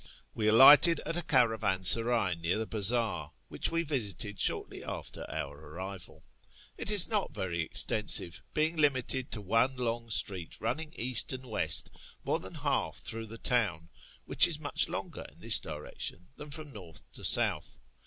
[0.33, 6.23] We alighted at a caravansaray near the bazaar, which we visited shortly after our arrival.
[6.75, 11.91] It is not very extensive, being limited to one long street running east and west
[12.23, 13.89] more than half through the town
[14.25, 17.77] (which is much longer in this direction than from north to south).